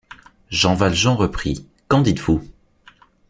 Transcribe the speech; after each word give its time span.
Jean 0.49 0.73
Valjean 0.73 1.15
reprit:— 1.15 1.67
Qu’en 1.87 2.01
dites-vous? 2.01 2.43